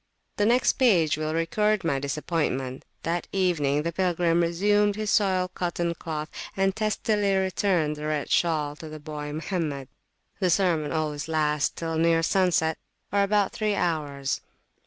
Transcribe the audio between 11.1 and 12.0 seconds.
lasts till